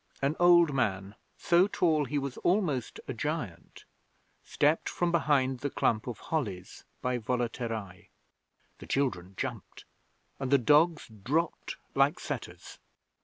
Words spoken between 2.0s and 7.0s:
he was almost a giant, stepped from behind the clump of hollies